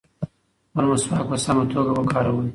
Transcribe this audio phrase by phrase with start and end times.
[0.69, 2.47] خپل مسواک په سمه توګه وکاروئ.